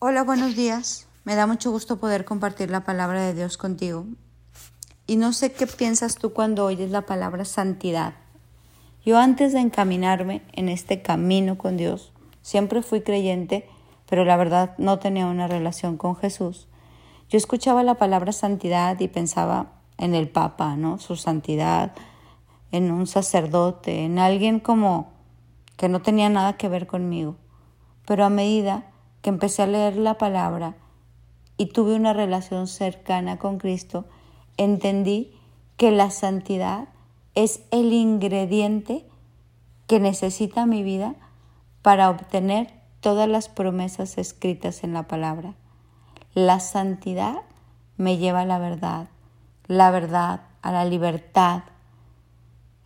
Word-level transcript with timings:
Hola, 0.00 0.22
buenos 0.22 0.54
días. 0.54 1.08
Me 1.24 1.34
da 1.34 1.48
mucho 1.48 1.72
gusto 1.72 1.98
poder 1.98 2.24
compartir 2.24 2.70
la 2.70 2.84
palabra 2.84 3.20
de 3.20 3.34
Dios 3.34 3.56
contigo. 3.56 4.06
Y 5.08 5.16
no 5.16 5.32
sé 5.32 5.50
qué 5.50 5.66
piensas 5.66 6.14
tú 6.14 6.32
cuando 6.32 6.64
oyes 6.64 6.92
la 6.92 7.02
palabra 7.02 7.44
santidad. 7.44 8.14
Yo 9.04 9.18
antes 9.18 9.52
de 9.52 9.58
encaminarme 9.58 10.42
en 10.52 10.68
este 10.68 11.02
camino 11.02 11.58
con 11.58 11.76
Dios, 11.76 12.12
siempre 12.42 12.82
fui 12.82 13.00
creyente, 13.00 13.68
pero 14.08 14.24
la 14.24 14.36
verdad 14.36 14.76
no 14.78 15.00
tenía 15.00 15.26
una 15.26 15.48
relación 15.48 15.96
con 15.96 16.14
Jesús. 16.14 16.68
Yo 17.28 17.36
escuchaba 17.36 17.82
la 17.82 17.96
palabra 17.96 18.30
santidad 18.30 19.00
y 19.00 19.08
pensaba 19.08 19.80
en 19.96 20.14
el 20.14 20.28
Papa, 20.28 20.76
¿no? 20.76 20.98
Su 20.98 21.16
santidad, 21.16 21.90
en 22.70 22.92
un 22.92 23.08
sacerdote, 23.08 24.04
en 24.04 24.20
alguien 24.20 24.60
como 24.60 25.10
que 25.76 25.88
no 25.88 26.02
tenía 26.02 26.28
nada 26.28 26.56
que 26.56 26.68
ver 26.68 26.86
conmigo. 26.86 27.34
Pero 28.06 28.24
a 28.24 28.30
medida 28.30 28.87
que 29.22 29.30
empecé 29.30 29.62
a 29.62 29.66
leer 29.66 29.96
la 29.96 30.18
palabra 30.18 30.74
y 31.56 31.66
tuve 31.66 31.94
una 31.94 32.12
relación 32.12 32.66
cercana 32.66 33.38
con 33.38 33.58
Cristo, 33.58 34.04
entendí 34.56 35.34
que 35.76 35.90
la 35.90 36.10
santidad 36.10 36.88
es 37.34 37.62
el 37.70 37.92
ingrediente 37.92 39.04
que 39.86 40.00
necesita 40.00 40.66
mi 40.66 40.82
vida 40.82 41.14
para 41.82 42.10
obtener 42.10 42.72
todas 43.00 43.28
las 43.28 43.48
promesas 43.48 44.18
escritas 44.18 44.84
en 44.84 44.92
la 44.92 45.04
palabra. 45.08 45.54
La 46.34 46.60
santidad 46.60 47.42
me 47.96 48.18
lleva 48.18 48.40
a 48.40 48.46
la 48.46 48.58
verdad, 48.58 49.08
la 49.66 49.90
verdad 49.90 50.42
a 50.62 50.72
la 50.72 50.84
libertad. 50.84 51.62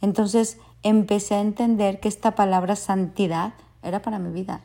Entonces 0.00 0.58
empecé 0.82 1.34
a 1.34 1.40
entender 1.40 2.00
que 2.00 2.08
esta 2.08 2.34
palabra 2.34 2.76
santidad 2.76 3.54
era 3.82 4.00
para 4.00 4.18
mi 4.18 4.30
vida 4.30 4.62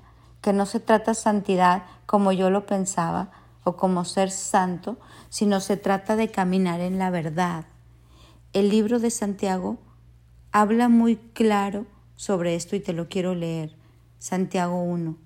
que 0.47 0.53
no 0.53 0.65
se 0.65 0.79
trata 0.79 1.13
santidad 1.13 1.83
como 2.05 2.31
yo 2.31 2.49
lo 2.49 2.65
pensaba 2.65 3.31
o 3.65 3.75
como 3.75 4.05
ser 4.05 4.31
santo, 4.31 4.97
sino 5.27 5.59
se 5.59 5.75
trata 5.75 6.15
de 6.15 6.31
caminar 6.31 6.79
en 6.79 6.97
la 6.97 7.09
verdad. 7.09 7.65
El 8.53 8.69
libro 8.69 8.99
de 8.99 9.09
Santiago 9.09 9.77
habla 10.53 10.87
muy 10.87 11.17
claro 11.17 11.85
sobre 12.15 12.55
esto 12.55 12.77
y 12.77 12.79
te 12.79 12.93
lo 12.93 13.09
quiero 13.09 13.35
leer. 13.35 13.75
Santiago 14.19 14.81
1. 14.83 15.17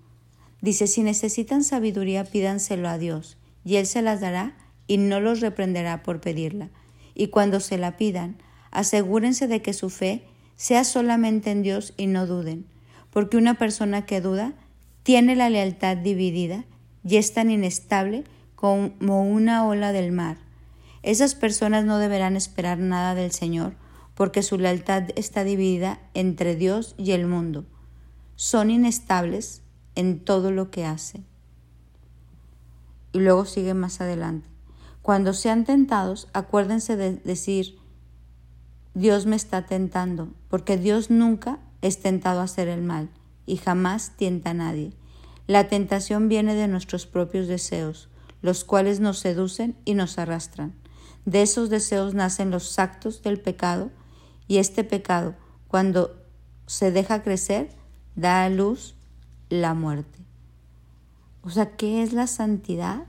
Dice, 0.60 0.88
si 0.88 1.04
necesitan 1.04 1.64
sabiduría, 1.64 2.24
pídanselo 2.24 2.90
a 2.90 2.98
Dios, 2.98 3.38
y 3.64 3.76
Él 3.76 3.86
se 3.86 4.02
las 4.02 4.22
dará 4.22 4.58
y 4.88 4.98
no 4.98 5.20
los 5.20 5.40
reprenderá 5.40 6.02
por 6.02 6.20
pedirla. 6.20 6.72
Y 7.14 7.28
cuando 7.28 7.60
se 7.60 7.78
la 7.78 7.96
pidan, 7.96 8.38
asegúrense 8.72 9.48
de 9.48 9.62
que 9.62 9.74
su 9.74 9.92
fe 9.92 10.26
sea 10.56 10.84
solamente 10.84 11.52
en 11.52 11.62
Dios 11.62 11.94
y 11.96 12.08
no 12.08 12.26
duden, 12.26 12.66
porque 13.12 13.38
una 13.38 13.54
persona 13.54 14.08
que 14.08 14.20
duda 14.20 14.56
tiene 15.04 15.36
la 15.36 15.50
lealtad 15.50 15.98
dividida 15.98 16.66
y 17.04 17.18
es 17.18 17.34
tan 17.34 17.50
inestable 17.50 18.24
como 18.56 19.24
una 19.24 19.66
ola 19.66 19.92
del 19.92 20.12
mar. 20.12 20.38
Esas 21.02 21.34
personas 21.34 21.84
no 21.86 21.98
deberán 21.98 22.36
esperar 22.36 22.78
nada 22.78 23.16
del 23.16 23.32
Señor, 23.32 23.74
porque 24.14 24.44
su 24.44 24.60
lealtad 24.60 25.06
está 25.16 25.44
dividida 25.44 26.00
entre 26.14 26.56
Dios 26.56 26.94
y 26.98 27.12
el 27.12 27.26
mundo. 27.26 27.66
Son 28.36 28.70
inestables 28.70 29.64
en 29.96 30.20
todo 30.20 30.52
lo 30.52 30.70
que 30.70 30.86
hacen. 30.86 31.26
Y 33.14 33.20
luego 33.20 33.46
sigue 33.46 33.74
más 33.74 34.00
adelante. 34.00 34.48
Cuando 35.02 35.34
sean 35.34 35.66
tentados, 35.66 36.28
acuérdense 36.34 36.96
de 36.96 37.14
decir, 37.14 37.80
Dios 38.94 39.26
me 39.26 39.36
está 39.36 39.66
tentando, 39.66 40.30
porque 40.50 40.78
Dios 40.78 41.10
nunca 41.10 41.60
es 41.82 42.00
tentado 42.00 42.42
a 42.42 42.44
hacer 42.44 42.68
el 42.68 42.84
mal 42.84 43.10
y 43.46 43.58
jamás 43.58 44.16
tienta 44.18 44.52
a 44.52 44.54
nadie. 44.54 44.94
La 45.48 45.68
tentación 45.68 46.30
viene 46.30 46.56
de 46.56 46.68
nuestros 46.68 47.06
propios 47.06 47.48
deseos, 47.48 48.10
los 48.42 48.64
cuales 48.64 49.00
nos 49.00 49.20
seducen 49.20 49.76
y 49.86 49.94
nos 49.94 50.18
arrastran. 50.18 50.74
De 51.26 51.42
esos 51.42 51.70
deseos 51.70 52.14
nacen 52.14 52.52
los 52.52 52.80
actos 52.80 53.22
del 53.22 53.40
pecado 53.40 53.92
y 54.48 54.58
este 54.58 54.84
pecado, 54.84 55.36
cuando 55.68 56.16
se 56.68 56.92
deja 56.92 57.22
crecer, 57.24 57.70
da 58.16 58.44
a 58.44 58.50
luz 58.50 58.96
la 59.50 59.74
muerte. 59.74 60.20
O 61.44 61.50
sea, 61.50 61.76
¿qué 61.76 62.04
es 62.04 62.14
la 62.14 62.28
santidad? 62.28 63.06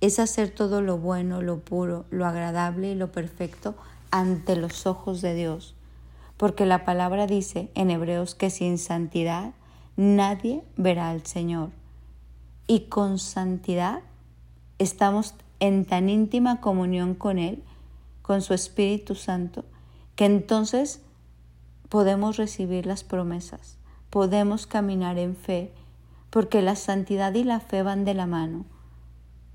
Es 0.00 0.18
hacer 0.18 0.50
todo 0.50 0.80
lo 0.80 0.98
bueno, 0.98 1.42
lo 1.42 1.60
puro, 1.60 2.06
lo 2.10 2.26
agradable 2.26 2.92
y 2.92 2.94
lo 2.94 3.12
perfecto 3.12 3.74
ante 4.10 4.56
los 4.56 4.86
ojos 4.86 5.20
de 5.20 5.34
Dios 5.34 5.74
porque 6.40 6.64
la 6.64 6.86
palabra 6.86 7.26
dice 7.26 7.70
en 7.74 7.90
Hebreos 7.90 8.34
que 8.34 8.48
sin 8.48 8.78
santidad 8.78 9.52
nadie 9.98 10.64
verá 10.78 11.10
al 11.10 11.26
Señor. 11.26 11.68
Y 12.66 12.86
con 12.88 13.18
santidad 13.18 14.00
estamos 14.78 15.34
en 15.58 15.84
tan 15.84 16.08
íntima 16.08 16.62
comunión 16.62 17.14
con 17.14 17.38
Él, 17.38 17.62
con 18.22 18.40
su 18.40 18.54
Espíritu 18.54 19.16
Santo, 19.16 19.66
que 20.16 20.24
entonces 20.24 21.02
podemos 21.90 22.38
recibir 22.38 22.86
las 22.86 23.04
promesas, 23.04 23.76
podemos 24.08 24.66
caminar 24.66 25.18
en 25.18 25.36
fe, 25.36 25.74
porque 26.30 26.62
la 26.62 26.74
santidad 26.74 27.34
y 27.34 27.44
la 27.44 27.60
fe 27.60 27.82
van 27.82 28.06
de 28.06 28.14
la 28.14 28.26
mano. 28.26 28.64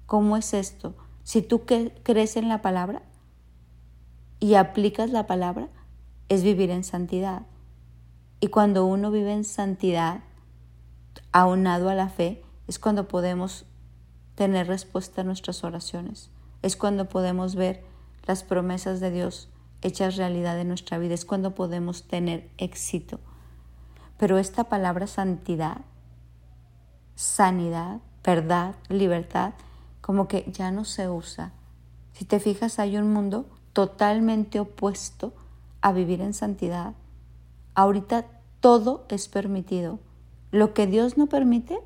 ¿Cómo 0.05 0.37
es 0.37 0.53
esto? 0.53 0.93
Si 1.23 1.41
tú 1.41 1.63
crees 1.65 2.37
en 2.37 2.47
la 2.47 2.61
palabra 2.61 3.01
y 4.39 4.53
aplicas 4.53 5.09
la 5.09 5.25
palabra, 5.25 5.69
es 6.29 6.43
vivir 6.43 6.71
en 6.71 6.83
santidad. 6.83 7.43
Y 8.39 8.47
cuando 8.47 8.85
uno 8.85 9.11
vive 9.11 9.33
en 9.33 9.43
santidad, 9.43 10.21
aunado 11.31 11.89
a 11.89 11.95
la 11.95 12.09
fe, 12.09 12.43
es 12.67 12.79
cuando 12.79 13.07
podemos 13.07 13.65
tener 14.35 14.67
respuesta 14.67 15.21
a 15.21 15.23
nuestras 15.23 15.63
oraciones. 15.63 16.29
Es 16.61 16.75
cuando 16.75 17.09
podemos 17.09 17.55
ver 17.55 17.83
las 18.25 18.43
promesas 18.43 18.99
de 18.99 19.11
Dios 19.11 19.49
hechas 19.81 20.17
realidad 20.17 20.59
en 20.59 20.67
nuestra 20.67 20.97
vida. 20.97 21.13
Es 21.13 21.25
cuando 21.25 21.55
podemos 21.55 22.07
tener 22.07 22.49
éxito. 22.57 23.19
Pero 24.17 24.37
esta 24.37 24.65
palabra 24.65 25.07
santidad, 25.07 25.81
sanidad, 27.15 27.99
verdad, 28.23 28.75
libertad, 28.89 29.53
como 30.01 30.27
que 30.27 30.49
ya 30.51 30.71
no 30.71 30.85
se 30.85 31.09
usa. 31.09 31.51
Si 32.13 32.25
te 32.25 32.39
fijas, 32.39 32.79
hay 32.79 32.97
un 32.97 33.11
mundo 33.11 33.45
totalmente 33.73 34.59
opuesto 34.59 35.33
a 35.85 35.91
vivir 35.91 36.19
en 36.19 36.33
santidad. 36.33 36.95
Ahorita 37.75 38.25
todo 38.59 39.05
es 39.07 39.27
permitido. 39.27 39.99
Lo 40.49 40.73
que 40.73 40.87
Dios 40.87 41.15
no 41.15 41.27
permite 41.27 41.79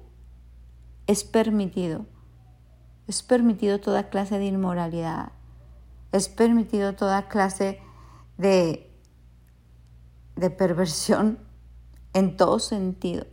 es 1.05 1.25
permitido. 1.25 2.05
Es 3.07 3.23
permitido 3.23 3.81
toda 3.81 4.07
clase 4.07 4.39
de 4.39 4.45
inmoralidad. 4.45 5.33
Es 6.13 6.29
permitido 6.29 6.95
toda 6.95 7.27
clase 7.27 7.81
de, 8.37 8.89
de 10.37 10.49
perversión 10.49 11.37
en 12.13 12.37
todo 12.37 12.59
sentido. 12.59 13.25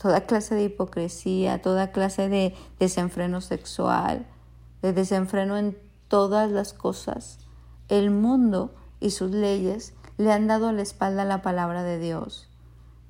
Toda 0.00 0.22
clase 0.22 0.54
de 0.54 0.64
hipocresía, 0.64 1.60
toda 1.60 1.92
clase 1.92 2.30
de 2.30 2.54
desenfreno 2.78 3.42
sexual, 3.42 4.26
de 4.80 4.94
desenfreno 4.94 5.58
en 5.58 5.76
todas 6.08 6.50
las 6.50 6.72
cosas. 6.72 7.38
El 7.88 8.10
mundo 8.10 8.76
y 9.00 9.10
sus 9.10 9.30
leyes 9.30 9.94
le 10.18 10.32
han 10.32 10.46
dado 10.46 10.72
la 10.72 10.82
espalda 10.82 11.22
a 11.22 11.24
la 11.24 11.42
palabra 11.42 11.82
de 11.82 11.98
Dios. 11.98 12.46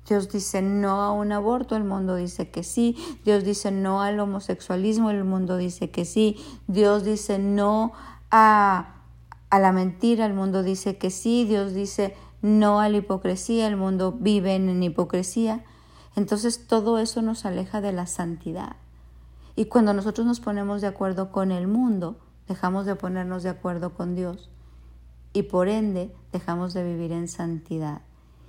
Dios 0.07 0.29
dice 0.29 0.61
no 0.61 1.01
a 1.01 1.11
un 1.11 1.31
aborto, 1.31 1.75
el 1.75 1.83
mundo 1.83 2.15
dice 2.15 2.49
que 2.49 2.63
sí. 2.63 2.97
Dios 3.23 3.43
dice 3.43 3.71
no 3.71 4.01
al 4.01 4.19
homosexualismo, 4.19 5.11
el 5.11 5.23
mundo 5.23 5.57
dice 5.57 5.91
que 5.91 6.05
sí. 6.05 6.37
Dios 6.67 7.03
dice 7.03 7.37
no 7.37 7.91
a, 8.31 8.95
a 9.49 9.59
la 9.59 9.71
mentira, 9.71 10.25
el 10.25 10.33
mundo 10.33 10.63
dice 10.63 10.97
que 10.97 11.11
sí. 11.11 11.45
Dios 11.45 11.73
dice 11.73 12.15
no 12.41 12.79
a 12.79 12.89
la 12.89 12.97
hipocresía, 12.97 13.67
el 13.67 13.77
mundo 13.77 14.13
vive 14.13 14.55
en 14.55 14.81
hipocresía. 14.81 15.63
Entonces 16.15 16.65
todo 16.65 16.97
eso 16.97 17.21
nos 17.21 17.45
aleja 17.45 17.81
de 17.81 17.91
la 17.91 18.07
santidad. 18.07 18.77
Y 19.55 19.65
cuando 19.65 19.93
nosotros 19.93 20.25
nos 20.25 20.39
ponemos 20.39 20.81
de 20.81 20.87
acuerdo 20.87 21.31
con 21.31 21.51
el 21.51 21.67
mundo, 21.67 22.17
dejamos 22.47 22.85
de 22.85 22.95
ponernos 22.95 23.43
de 23.43 23.49
acuerdo 23.49 23.93
con 23.93 24.15
Dios 24.15 24.49
y 25.33 25.43
por 25.43 25.67
ende 25.67 26.13
dejamos 26.31 26.73
de 26.73 26.83
vivir 26.83 27.11
en 27.11 27.27
santidad. 27.27 28.01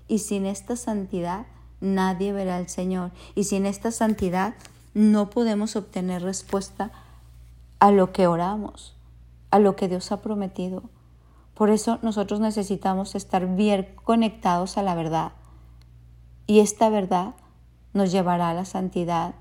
Y 0.08 0.18
sin 0.18 0.46
esta 0.46 0.76
santidad 0.76 1.46
nadie 1.80 2.32
verá 2.32 2.56
al 2.56 2.68
Señor. 2.68 3.12
Y 3.34 3.44
sin 3.44 3.66
esta 3.66 3.90
santidad 3.90 4.54
no 4.94 5.30
podemos 5.30 5.76
obtener 5.76 6.22
respuesta 6.22 6.92
a 7.78 7.90
lo 7.90 8.12
que 8.12 8.26
oramos, 8.26 8.94
a 9.50 9.58
lo 9.58 9.76
que 9.76 9.88
Dios 9.88 10.12
ha 10.12 10.22
prometido. 10.22 10.84
Por 11.54 11.70
eso 11.70 11.98
nosotros 12.02 12.40
necesitamos 12.40 13.14
estar 13.14 13.46
bien 13.56 13.88
conectados 14.04 14.78
a 14.78 14.82
la 14.82 14.94
verdad. 14.94 15.32
Y 16.46 16.60
esta 16.60 16.88
verdad 16.88 17.34
nos 17.92 18.10
llevará 18.10 18.50
a 18.50 18.54
la 18.54 18.64
santidad 18.64 19.34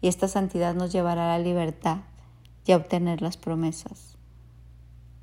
y 0.00 0.08
esta 0.08 0.28
santidad 0.28 0.74
nos 0.74 0.92
llevará 0.92 1.34
a 1.34 1.38
la 1.38 1.44
libertad 1.44 1.98
y 2.64 2.72
a 2.72 2.76
obtener 2.76 3.20
las 3.20 3.36
promesas. 3.36 4.16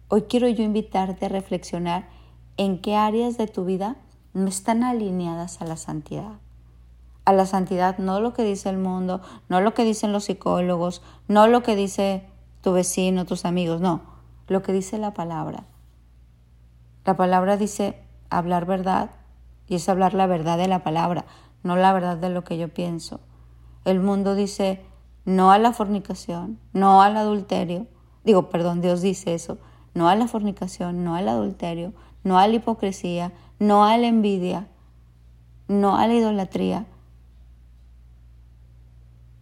Hoy 0.10 0.24
quiero 0.24 0.48
yo 0.48 0.64
invitarte 0.64 1.26
a 1.26 1.30
reflexionar 1.30 2.08
en 2.56 2.80
qué 2.80 2.96
áreas 2.96 3.38
de 3.38 3.48
tu 3.48 3.66
vida 3.66 3.98
no 4.34 4.48
están 4.48 4.84
alineadas 4.84 5.62
a 5.62 5.66
la 5.66 5.76
santidad. 5.76 6.40
a 7.26 7.34
la 7.34 7.46
santidad, 7.46 7.98
no 7.98 8.22
lo 8.22 8.32
que 8.32 8.44
dice 8.44 8.70
el 8.70 8.78
mundo, 8.78 9.20
no 9.50 9.60
lo 9.60 9.74
que 9.74 9.84
dicen 9.84 10.14
los 10.14 10.24
psicólogos, 10.24 11.02
no 11.28 11.48
lo 11.48 11.62
que 11.62 11.76
dice 11.76 12.24
tu 12.62 12.72
vecino, 12.72 13.26
tus 13.26 13.44
amigos, 13.44 13.82
no, 13.82 14.00
lo 14.48 14.64
que 14.64 14.72
dice 14.72 14.98
la 14.98 15.14
palabra. 15.14 15.66
La 17.04 17.18
palabra 17.18 17.58
dice 17.58 18.02
hablar 18.30 18.66
verdad 18.66 19.10
y 19.68 19.76
es 19.76 19.90
hablar 19.90 20.14
la 20.14 20.26
verdad 20.26 20.58
de 20.58 20.70
la 20.70 20.84
palabra, 20.84 21.26
no 21.64 21.76
la 21.76 21.92
verdad 21.92 22.16
de 22.16 22.30
lo 22.30 22.46
que 22.46 22.58
yo 22.58 22.70
pienso. 22.70 23.20
El 23.84 24.00
mundo 24.00 24.34
dice 24.34 24.86
no 25.26 25.52
a 25.52 25.58
la 25.58 25.74
fornicación, 25.74 26.62
no 26.72 27.02
al 27.02 27.18
adulterio. 27.18 27.88
Digo, 28.24 28.48
perdón, 28.48 28.80
Dios 28.80 29.02
dice 29.02 29.34
eso, 29.34 29.58
no 29.98 30.08
a 30.10 30.16
la 30.16 30.28
fornicación, 30.28 31.04
no 31.04 31.16
al 31.16 31.28
adulterio, 31.28 31.94
no 32.24 32.38
a 32.38 32.48
la 32.48 32.56
hipocresía, 32.56 33.34
no 33.60 33.84
a 33.86 33.98
la 33.98 34.08
envidia, 34.08 34.68
no 35.68 35.98
a 35.98 36.08
la 36.08 36.14
idolatría 36.14 36.86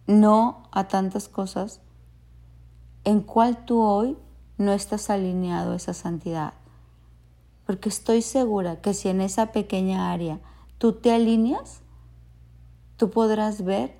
no 0.06 0.68
a 0.70 0.88
tantas 0.88 1.28
cosas 1.28 1.80
en 3.04 3.20
cual 3.20 3.64
tú 3.64 3.80
hoy 3.80 4.16
no 4.58 4.72
estás 4.72 5.10
alineado 5.10 5.74
esa 5.74 5.94
santidad. 5.94 6.54
Porque 7.66 7.88
estoy 7.88 8.22
segura 8.22 8.80
que 8.80 8.94
si 8.94 9.08
en 9.08 9.20
esa 9.20 9.52
pequeña 9.52 10.12
área 10.12 10.40
tú 10.78 10.92
te 10.92 11.12
alineas, 11.12 11.82
tú 12.96 13.10
podrás 13.10 13.64
ver 13.64 13.98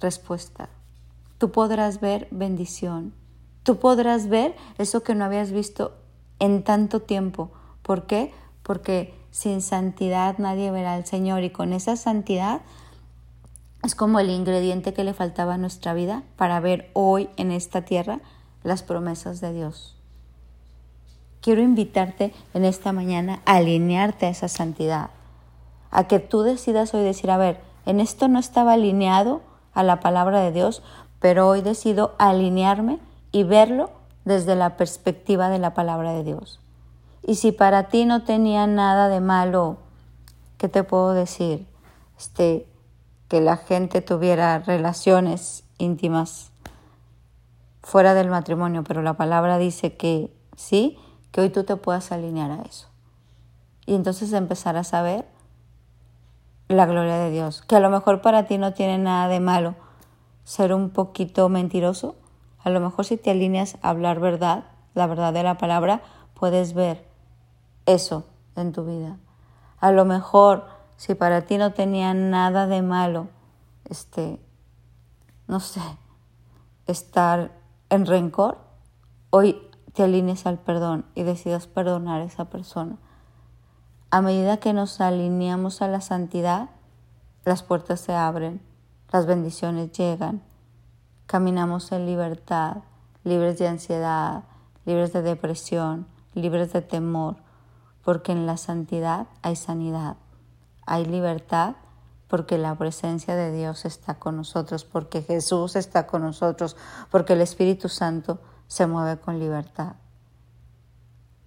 respuesta, 0.00 0.68
tú 1.38 1.50
podrás 1.52 2.00
ver 2.00 2.28
bendición, 2.30 3.14
tú 3.68 3.76
podrás 3.76 4.30
ver 4.30 4.56
eso 4.78 5.02
que 5.02 5.14
no 5.14 5.26
habías 5.26 5.52
visto 5.52 5.92
en 6.38 6.62
tanto 6.62 7.02
tiempo. 7.02 7.50
¿Por 7.82 8.06
qué? 8.06 8.32
Porque 8.62 9.12
sin 9.30 9.60
santidad 9.60 10.38
nadie 10.38 10.70
verá 10.70 10.94
al 10.94 11.04
Señor 11.04 11.42
y 11.44 11.50
con 11.50 11.74
esa 11.74 11.96
santidad 11.96 12.62
es 13.84 13.94
como 13.94 14.20
el 14.20 14.30
ingrediente 14.30 14.94
que 14.94 15.04
le 15.04 15.12
faltaba 15.12 15.52
a 15.52 15.58
nuestra 15.58 15.92
vida 15.92 16.22
para 16.36 16.60
ver 16.60 16.88
hoy 16.94 17.28
en 17.36 17.52
esta 17.52 17.82
tierra 17.82 18.20
las 18.62 18.82
promesas 18.82 19.42
de 19.42 19.52
Dios. 19.52 19.94
Quiero 21.42 21.60
invitarte 21.60 22.32
en 22.54 22.64
esta 22.64 22.92
mañana 22.92 23.42
a 23.44 23.56
alinearte 23.56 24.24
a 24.24 24.30
esa 24.30 24.48
santidad, 24.48 25.10
a 25.90 26.08
que 26.08 26.20
tú 26.20 26.40
decidas 26.40 26.94
hoy 26.94 27.04
decir, 27.04 27.30
a 27.30 27.36
ver, 27.36 27.60
en 27.84 28.00
esto 28.00 28.28
no 28.28 28.38
estaba 28.38 28.72
alineado 28.72 29.42
a 29.74 29.82
la 29.82 30.00
palabra 30.00 30.40
de 30.40 30.52
Dios, 30.52 30.82
pero 31.20 31.46
hoy 31.46 31.60
decido 31.60 32.14
alinearme 32.16 33.06
y 33.32 33.44
verlo 33.44 33.90
desde 34.24 34.56
la 34.56 34.76
perspectiva 34.76 35.48
de 35.48 35.58
la 35.58 35.74
palabra 35.74 36.12
de 36.12 36.24
Dios. 36.24 36.60
Y 37.26 37.36
si 37.36 37.52
para 37.52 37.88
ti 37.88 38.04
no 38.04 38.22
tenía 38.22 38.66
nada 38.66 39.08
de 39.08 39.20
malo, 39.20 39.78
¿qué 40.56 40.68
te 40.68 40.84
puedo 40.84 41.12
decir? 41.12 41.66
Este, 42.18 42.66
que 43.28 43.40
la 43.40 43.56
gente 43.56 44.00
tuviera 44.00 44.58
relaciones 44.60 45.64
íntimas 45.78 46.50
fuera 47.82 48.14
del 48.14 48.28
matrimonio, 48.28 48.84
pero 48.84 49.02
la 49.02 49.14
palabra 49.14 49.58
dice 49.58 49.96
que 49.96 50.30
sí, 50.56 50.98
que 51.30 51.42
hoy 51.42 51.50
tú 51.50 51.64
te 51.64 51.76
puedas 51.76 52.12
alinear 52.12 52.50
a 52.50 52.62
eso. 52.62 52.88
Y 53.86 53.94
entonces 53.94 54.32
empezar 54.32 54.76
a 54.76 54.84
saber 54.84 55.26
la 56.68 56.84
gloria 56.86 57.16
de 57.16 57.30
Dios, 57.30 57.62
que 57.62 57.76
a 57.76 57.80
lo 57.80 57.88
mejor 57.88 58.20
para 58.20 58.46
ti 58.46 58.58
no 58.58 58.74
tiene 58.74 58.98
nada 58.98 59.28
de 59.28 59.40
malo 59.40 59.74
ser 60.44 60.74
un 60.74 60.90
poquito 60.90 61.48
mentiroso, 61.48 62.16
a 62.62 62.70
lo 62.70 62.80
mejor 62.80 63.04
si 63.04 63.16
te 63.16 63.30
alineas 63.30 63.78
a 63.82 63.90
hablar 63.90 64.20
verdad, 64.20 64.64
la 64.94 65.06
verdad 65.06 65.32
de 65.32 65.42
la 65.42 65.58
palabra, 65.58 66.02
puedes 66.34 66.74
ver 66.74 67.06
eso 67.86 68.26
en 68.56 68.72
tu 68.72 68.84
vida. 68.84 69.16
A 69.80 69.92
lo 69.92 70.04
mejor 70.04 70.64
si 70.96 71.14
para 71.14 71.42
ti 71.42 71.58
no 71.58 71.72
tenía 71.72 72.12
nada 72.12 72.66
de 72.66 72.82
malo, 72.82 73.28
este, 73.84 74.40
no 75.46 75.60
sé, 75.60 75.80
estar 76.86 77.52
en 77.88 78.04
rencor, 78.04 78.58
hoy 79.30 79.62
te 79.92 80.02
alinees 80.02 80.46
al 80.46 80.58
perdón 80.58 81.06
y 81.14 81.22
decidas 81.22 81.68
perdonar 81.68 82.20
a 82.20 82.24
esa 82.24 82.46
persona. 82.46 82.96
A 84.10 84.22
medida 84.22 84.56
que 84.56 84.72
nos 84.72 85.00
alineamos 85.00 85.82
a 85.82 85.88
la 85.88 86.00
santidad, 86.00 86.70
las 87.44 87.62
puertas 87.62 88.00
se 88.00 88.14
abren, 88.14 88.60
las 89.12 89.26
bendiciones 89.26 89.92
llegan, 89.92 90.42
caminamos 91.28 91.92
en 91.92 92.06
libertad, 92.06 92.78
libres 93.22 93.56
de 93.60 93.68
ansiedad, 93.68 94.42
libres 94.84 95.12
de 95.12 95.22
depresión, 95.22 96.08
libres 96.34 96.72
de 96.72 96.82
temor, 96.82 97.36
porque 98.02 98.32
en 98.32 98.46
la 98.46 98.56
santidad 98.56 99.28
hay 99.42 99.54
sanidad 99.54 100.16
hay 100.88 101.04
libertad 101.04 101.76
porque 102.28 102.58
la 102.58 102.74
presencia 102.74 103.36
de 103.36 103.52
Dios 103.52 103.84
está 103.84 104.14
con 104.14 104.36
nosotros, 104.36 104.84
porque 104.84 105.22
Jesús 105.22 105.76
está 105.76 106.06
con 106.06 106.22
nosotros, 106.22 106.76
porque 107.10 107.34
el 107.34 107.42
Espíritu 107.42 107.88
Santo 107.88 108.40
se 108.66 108.86
mueve 108.86 109.20
con 109.20 109.38
libertad. 109.38 109.96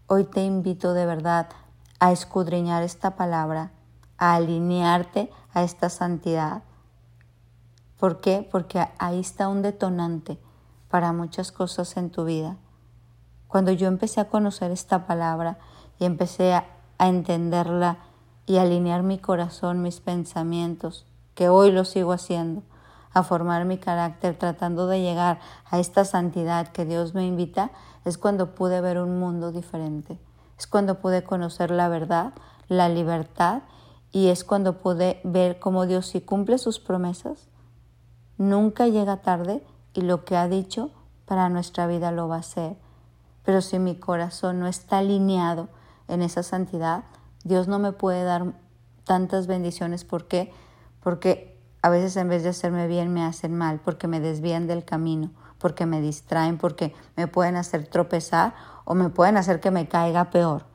Hoy 0.07 0.25
te 0.25 0.43
invito 0.43 0.93
de 0.93 1.05
verdad 1.05 1.49
a 1.99 2.11
escudriñar 2.11 2.83
esta 2.83 3.15
palabra, 3.15 3.71
a 4.17 4.35
alinearte 4.35 5.31
a 5.53 5.63
esta 5.63 5.89
santidad. 5.89 6.63
¿Por 8.01 8.19
qué? 8.19 8.47
Porque 8.49 8.83
ahí 8.97 9.19
está 9.19 9.47
un 9.47 9.61
detonante 9.61 10.39
para 10.89 11.13
muchas 11.13 11.51
cosas 11.51 11.97
en 11.97 12.09
tu 12.09 12.25
vida. 12.25 12.57
Cuando 13.47 13.71
yo 13.73 13.87
empecé 13.87 14.19
a 14.19 14.27
conocer 14.27 14.71
esta 14.71 15.05
palabra 15.05 15.59
y 15.99 16.05
empecé 16.05 16.55
a, 16.55 16.65
entenderla, 16.97 17.99
y 18.47 18.57
alinear 18.57 19.03
mi 19.03 19.19
corazón, 19.19 19.83
mis 19.83 19.99
pensamientos, 19.99 21.05
que 21.35 21.47
hoy 21.47 21.71
lo 21.71 21.85
sigo 21.85 22.11
haciendo, 22.11 22.63
a 23.13 23.21
formar 23.21 23.65
mi 23.65 23.77
carácter, 23.77 24.35
tratando 24.35 24.87
de 24.87 25.03
llegar 25.03 25.39
a 25.69 25.77
esta 25.77 26.03
santidad 26.03 26.69
que 26.69 26.85
Dios 26.85 27.13
me 27.13 27.27
invita, 27.27 27.69
es 28.03 28.17
cuando 28.17 28.55
pude 28.55 28.81
ver 28.81 28.97
un 28.97 29.19
mundo 29.19 29.51
diferente. 29.51 30.19
Es 30.57 30.65
cuando 30.65 30.99
pude 31.01 31.23
conocer 31.23 31.69
la 31.69 31.87
verdad, 31.87 32.33
la 32.67 32.89
libertad 32.89 33.61
y 34.11 34.29
es 34.29 34.43
cuando 34.43 34.81
pude 34.81 35.21
ver 35.23 35.59
cómo 35.59 35.85
Dios 35.85 36.07
si 36.07 36.21
cumple 36.21 36.57
sus 36.57 36.79
promesas, 36.79 37.50
nunca 38.41 38.87
llega 38.87 39.17
tarde 39.17 39.63
y 39.93 40.01
lo 40.01 40.25
que 40.25 40.35
ha 40.35 40.47
dicho 40.47 40.91
para 41.25 41.49
nuestra 41.49 41.87
vida 41.87 42.11
lo 42.11 42.27
va 42.27 42.37
a 42.37 42.39
hacer. 42.39 42.75
Pero 43.43 43.61
si 43.61 43.79
mi 43.79 43.95
corazón 43.95 44.59
no 44.59 44.67
está 44.67 44.99
alineado 44.99 45.69
en 46.07 46.21
esa 46.21 46.43
santidad, 46.43 47.03
Dios 47.43 47.67
no 47.67 47.79
me 47.79 47.91
puede 47.91 48.23
dar 48.23 48.53
tantas 49.03 49.47
bendiciones. 49.47 50.03
¿Por 50.03 50.27
qué? 50.27 50.51
Porque 51.01 51.57
a 51.81 51.89
veces 51.89 52.15
en 52.17 52.29
vez 52.29 52.43
de 52.43 52.49
hacerme 52.49 52.87
bien 52.87 53.13
me 53.13 53.23
hacen 53.23 53.55
mal, 53.55 53.79
porque 53.79 54.07
me 54.07 54.19
desvían 54.19 54.67
del 54.67 54.85
camino, 54.85 55.31
porque 55.57 55.85
me 55.85 56.01
distraen, 56.01 56.57
porque 56.57 56.93
me 57.15 57.27
pueden 57.27 57.55
hacer 57.55 57.87
tropezar 57.87 58.53
o 58.85 58.93
me 58.93 59.09
pueden 59.09 59.37
hacer 59.37 59.59
que 59.59 59.71
me 59.71 59.87
caiga 59.87 60.29
peor. 60.29 60.65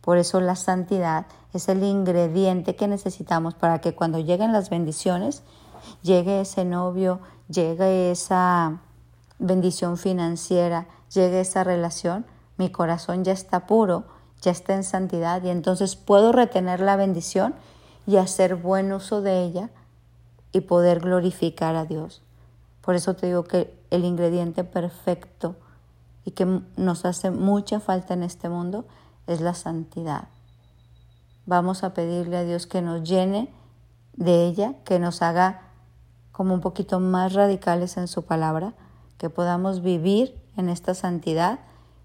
Por 0.00 0.16
eso 0.16 0.40
la 0.40 0.56
santidad 0.56 1.26
es 1.52 1.68
el 1.68 1.82
ingrediente 1.82 2.76
que 2.76 2.88
necesitamos 2.88 3.54
para 3.54 3.80
que 3.80 3.94
cuando 3.94 4.18
lleguen 4.18 4.52
las 4.52 4.70
bendiciones, 4.70 5.42
llegue 6.02 6.40
ese 6.40 6.64
novio, 6.64 7.20
llegue 7.48 8.10
esa 8.10 8.80
bendición 9.38 9.96
financiera, 9.96 10.86
llegue 11.12 11.40
esa 11.40 11.64
relación, 11.64 12.26
mi 12.56 12.70
corazón 12.70 13.24
ya 13.24 13.32
está 13.32 13.66
puro 13.66 14.04
ya 14.40 14.50
está 14.50 14.74
en 14.74 14.84
santidad 14.84 15.42
y 15.42 15.50
entonces 15.50 15.96
puedo 15.96 16.32
retener 16.32 16.80
la 16.80 16.96
bendición 16.96 17.54
y 18.06 18.16
hacer 18.16 18.56
buen 18.56 18.92
uso 18.92 19.20
de 19.20 19.42
ella 19.42 19.70
y 20.52 20.62
poder 20.62 21.00
glorificar 21.00 21.74
a 21.76 21.84
Dios. 21.84 22.22
Por 22.80 22.94
eso 22.94 23.14
te 23.14 23.26
digo 23.26 23.44
que 23.44 23.76
el 23.90 24.04
ingrediente 24.04 24.64
perfecto 24.64 25.56
y 26.24 26.32
que 26.32 26.62
nos 26.76 27.04
hace 27.04 27.30
mucha 27.30 27.80
falta 27.80 28.14
en 28.14 28.22
este 28.22 28.48
mundo 28.48 28.86
es 29.26 29.40
la 29.40 29.54
santidad. 29.54 30.28
Vamos 31.44 31.82
a 31.82 31.94
pedirle 31.94 32.36
a 32.36 32.44
Dios 32.44 32.66
que 32.66 32.82
nos 32.82 33.02
llene 33.02 33.52
de 34.14 34.46
ella, 34.46 34.74
que 34.84 34.98
nos 34.98 35.22
haga 35.22 35.67
como 36.38 36.54
un 36.54 36.60
poquito 36.60 37.00
más 37.00 37.32
radicales 37.32 37.96
en 37.96 38.06
su 38.06 38.22
palabra, 38.22 38.72
que 39.16 39.28
podamos 39.28 39.82
vivir 39.82 40.40
en 40.56 40.68
esta 40.68 40.94
santidad 40.94 41.58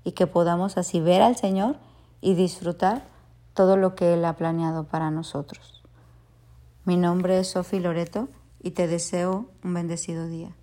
y 0.04 0.13
que 0.13 0.25
podamos 0.25 0.75
así 0.75 1.00
ver 1.00 1.22
al 1.22 1.36
Señor 1.36 1.75
y 2.20 2.34
disfrutar 2.34 3.04
todo 3.54 3.78
lo 3.78 3.94
que 3.94 4.16
Él 4.16 4.25
ha 4.25 4.36
planeado 4.36 4.86
para 4.86 5.12
nosotros. 5.12 5.84
Mi 6.84 6.98
nombre 6.98 7.38
es 7.38 7.52
Sofi 7.52 7.80
Loreto 7.80 8.28
y 8.60 8.72
te 8.72 8.88
deseo 8.88 9.46
un 9.63 9.75
bendecido 9.75 10.25
día. 10.28 10.56